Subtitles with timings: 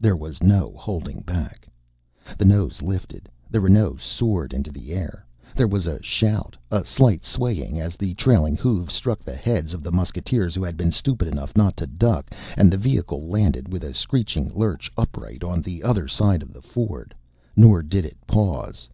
[0.00, 1.68] There was no holding back.
[2.36, 5.24] The nose lifted, the Renault soared into the air.
[5.54, 9.82] There was a shout, a slight swaying as the trailing hooves struck the heads of
[9.84, 13.94] mucketeers who had been stupid enough not to duck, and the vehicle landed with a
[13.94, 17.14] screeching lurch, upright, on the other side of the Ford.
[17.54, 18.88] Nor did it pause.